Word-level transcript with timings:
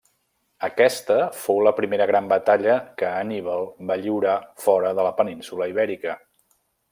Aquesta 0.67 1.17
fou 1.41 1.59
la 1.67 1.73
primera 1.79 2.07
gran 2.11 2.29
batalla 2.31 2.77
que 3.01 3.11
Hanníbal 3.11 3.67
va 3.91 3.99
lliurar 4.07 4.35
fora 4.67 4.95
de 5.01 5.07
la 5.09 5.13
península 5.21 5.69
Ibèrica. 5.75 6.17